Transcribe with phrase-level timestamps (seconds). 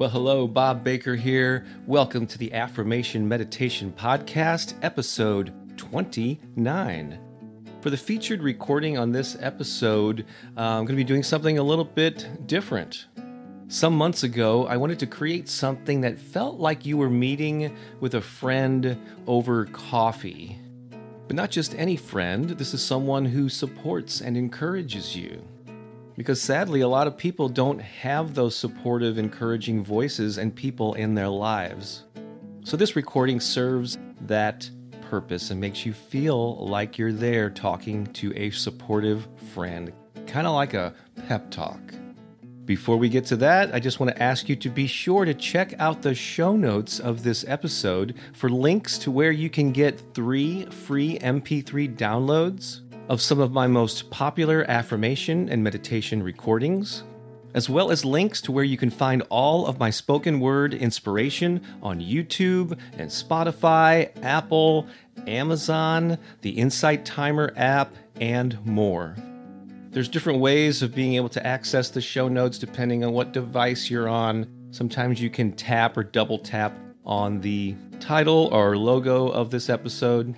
[0.00, 1.66] Well, hello, Bob Baker here.
[1.86, 7.18] Welcome to the Affirmation Meditation Podcast, episode 29.
[7.82, 10.24] For the featured recording on this episode,
[10.56, 13.08] uh, I'm going to be doing something a little bit different.
[13.68, 18.14] Some months ago, I wanted to create something that felt like you were meeting with
[18.14, 20.58] a friend over coffee.
[21.26, 25.46] But not just any friend, this is someone who supports and encourages you.
[26.20, 31.14] Because sadly, a lot of people don't have those supportive, encouraging voices and people in
[31.14, 32.04] their lives.
[32.62, 34.68] So, this recording serves that
[35.08, 39.94] purpose and makes you feel like you're there talking to a supportive friend,
[40.26, 40.92] kind of like a
[41.26, 41.80] pep talk.
[42.66, 45.32] Before we get to that, I just want to ask you to be sure to
[45.32, 49.98] check out the show notes of this episode for links to where you can get
[50.12, 57.02] three free MP3 downloads of some of my most popular affirmation and meditation recordings,
[57.54, 61.60] as well as links to where you can find all of my spoken word inspiration
[61.82, 64.86] on YouTube and Spotify, Apple,
[65.26, 69.16] Amazon, the Insight Timer app, and more.
[69.90, 73.90] There's different ways of being able to access the show notes depending on what device
[73.90, 74.46] you're on.
[74.70, 76.72] Sometimes you can tap or double tap
[77.04, 80.36] on the title or logo of this episode.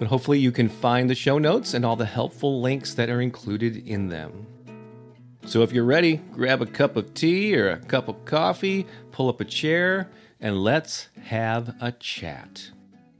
[0.00, 3.20] But hopefully, you can find the show notes and all the helpful links that are
[3.20, 4.46] included in them.
[5.44, 9.28] So, if you're ready, grab a cup of tea or a cup of coffee, pull
[9.28, 12.70] up a chair, and let's have a chat.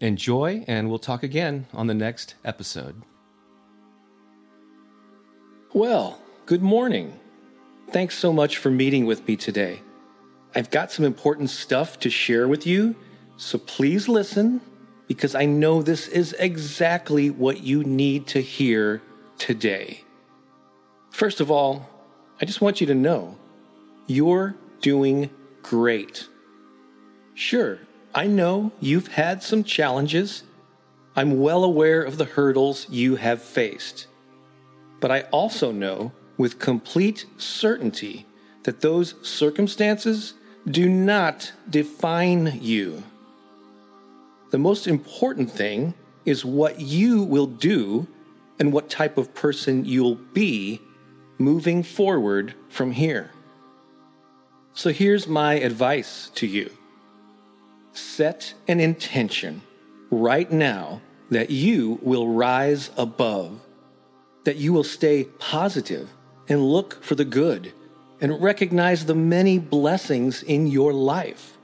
[0.00, 3.02] Enjoy, and we'll talk again on the next episode.
[5.74, 7.12] Well, good morning.
[7.90, 9.82] Thanks so much for meeting with me today.
[10.54, 12.96] I've got some important stuff to share with you,
[13.36, 14.62] so please listen
[15.10, 19.02] because I know this is exactly what you need to hear
[19.38, 20.04] today.
[21.10, 21.90] First of all,
[22.40, 23.36] I just want you to know
[24.06, 25.28] you're doing
[25.62, 26.28] great.
[27.34, 27.80] Sure,
[28.14, 30.44] I know you've had some challenges.
[31.16, 34.06] I'm well aware of the hurdles you have faced.
[35.00, 38.26] But I also know with complete certainty
[38.62, 40.34] that those circumstances
[40.68, 43.02] do not define you.
[44.50, 45.94] The most important thing
[46.24, 48.06] is what you will do
[48.58, 50.80] and what type of person you'll be
[51.38, 53.30] moving forward from here.
[54.74, 56.70] So here's my advice to you
[57.92, 59.62] set an intention
[60.10, 61.00] right now
[61.30, 63.60] that you will rise above
[64.44, 66.10] that you will stay positive
[66.48, 67.72] and look for the good
[68.20, 71.56] and recognize the many blessings in your life.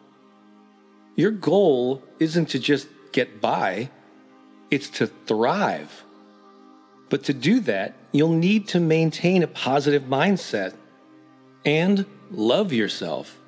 [1.17, 3.91] Your goal isn't to just get by,
[4.71, 6.05] it's to thrive.
[7.09, 10.75] But to do that, you'll need to maintain a positive mindset
[11.65, 13.39] and love yourself.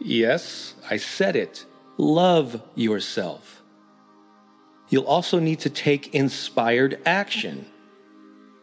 [0.00, 1.64] Yes, I said it.
[1.96, 3.62] Love yourself.
[4.88, 7.66] You'll also need to take inspired action.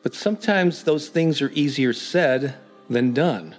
[0.04, 2.56] But sometimes those things are easier said
[2.90, 3.56] than done.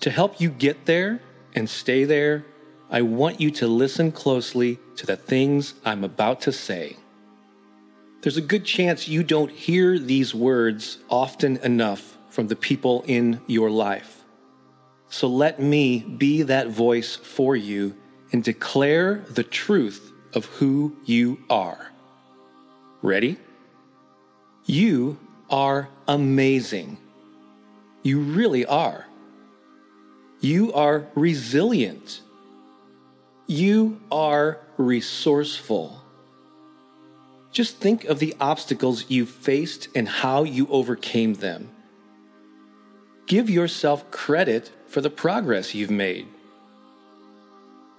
[0.00, 1.22] To help you get there
[1.54, 2.44] and stay there,
[2.92, 6.96] I want you to listen closely to the things I'm about to say.
[8.20, 13.40] There's a good chance you don't hear these words often enough from the people in
[13.46, 14.24] your life.
[15.08, 17.96] So let me be that voice for you
[18.32, 21.92] and declare the truth of who you are.
[23.02, 23.38] Ready?
[24.66, 26.98] You are amazing.
[28.02, 29.06] You really are.
[30.40, 32.22] You are resilient.
[33.50, 36.00] You are resourceful.
[37.50, 41.68] Just think of the obstacles you faced and how you overcame them.
[43.26, 46.28] Give yourself credit for the progress you've made.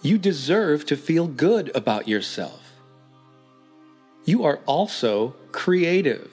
[0.01, 2.61] You deserve to feel good about yourself.
[4.23, 6.31] You are also creative.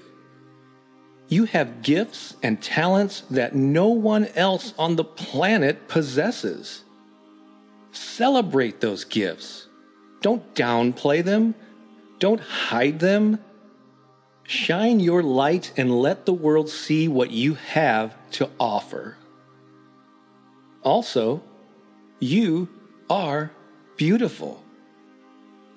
[1.26, 6.84] You have gifts and talents that no one else on the planet possesses.
[7.92, 9.68] Celebrate those gifts.
[10.20, 11.54] Don't downplay them.
[12.18, 13.38] Don't hide them.
[14.44, 19.16] Shine your light and let the world see what you have to offer.
[20.82, 21.42] Also,
[22.18, 22.68] you
[23.10, 23.50] are
[23.96, 24.62] beautiful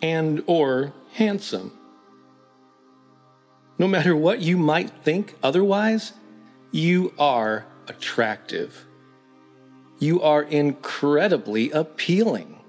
[0.02, 1.78] and or handsome.
[3.78, 6.14] No matter what you might think otherwise,
[6.72, 8.86] you are attractive.
[10.02, 12.60] You are incredibly appealing.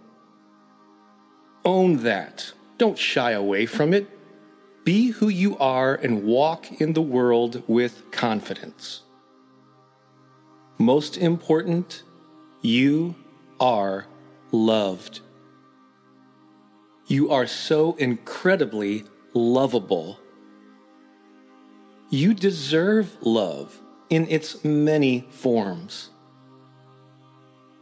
[1.65, 2.53] Own that.
[2.77, 4.07] Don't shy away from it.
[4.85, 9.01] Be who you are and walk in the world with confidence.
[10.77, 12.03] Most important,
[12.61, 13.15] you
[13.59, 14.07] are
[14.51, 15.21] loved.
[17.07, 20.21] You are so incredibly lovable.
[22.11, 23.81] You deserve love
[24.11, 26.11] in its many forms.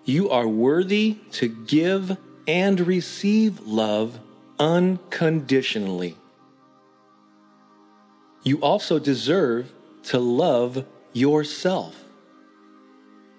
[0.04, 2.16] You are worthy to give
[2.46, 4.18] and receive love
[4.58, 6.16] unconditionally.
[8.42, 9.72] You also deserve
[10.04, 11.96] to love yourself.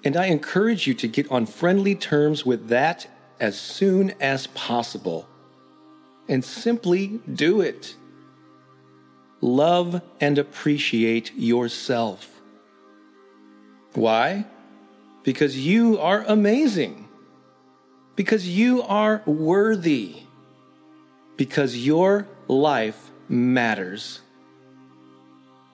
[0.04, 3.08] And I encourage you to get on friendly terms with that
[3.40, 5.28] as soon as possible
[6.28, 7.96] and simply do it.
[9.42, 12.42] Love and appreciate yourself.
[13.94, 14.46] Why?
[15.24, 17.08] Because you are amazing.
[18.16, 20.24] Because you are worthy.
[21.38, 24.22] Because your life matters.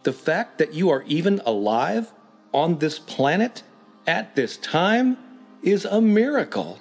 [0.03, 2.11] The fact that you are even alive
[2.53, 3.63] on this planet
[4.05, 5.17] at this time
[5.61, 6.79] is a miracle.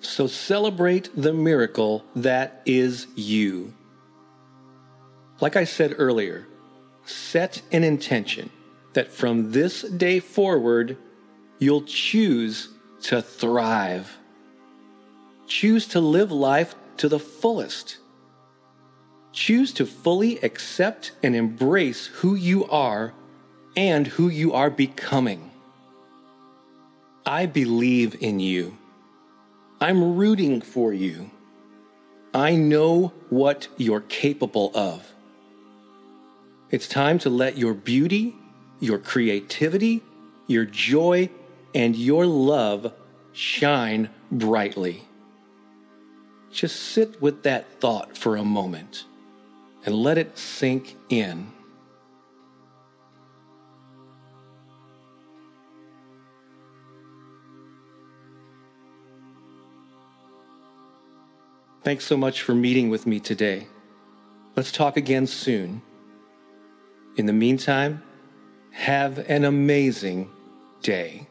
[0.00, 3.72] So celebrate the miracle that is you.
[5.40, 6.46] Like I said earlier,
[7.04, 8.50] set an intention
[8.94, 10.96] that from this day forward,
[11.58, 12.70] you'll choose
[13.02, 14.18] to thrive.
[15.46, 17.98] Choose to live life to the fullest.
[19.32, 23.12] Choose to fully accept and embrace who you are
[23.76, 25.50] and who you are becoming.
[27.26, 28.78] I believe in you.
[29.80, 31.30] I'm rooting for you.
[32.32, 35.12] I know what you're capable of.
[36.70, 38.34] It's time to let your beauty,
[38.80, 40.02] your creativity,
[40.46, 41.30] your joy,
[41.74, 42.92] and your love
[43.32, 45.02] shine brightly.
[46.52, 49.04] Just sit with that thought for a moment
[49.84, 51.52] and let it sink in.
[61.82, 63.66] Thanks so much for meeting with me today.
[64.56, 65.82] Let's talk again soon.
[67.16, 68.02] In the meantime,
[68.74, 70.28] have an amazing
[70.82, 71.26] day.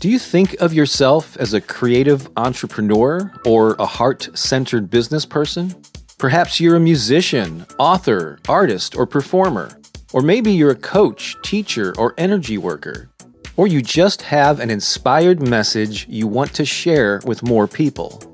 [0.00, 5.72] Do you think of yourself as a creative entrepreneur or a heart centered business person?
[6.18, 9.70] Perhaps you're a musician, author, artist, or performer.
[10.12, 13.08] Or maybe you're a coach, teacher, or energy worker.
[13.56, 18.31] Or you just have an inspired message you want to share with more people.